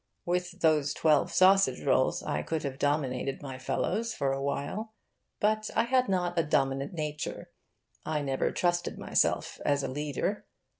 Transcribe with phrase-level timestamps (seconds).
[0.25, 4.95] With those twelve sausage rolls I could have dominated my fellows for a while.
[5.39, 7.51] But I had not a dominant nature.
[8.03, 10.47] I never trusted myself as a leader.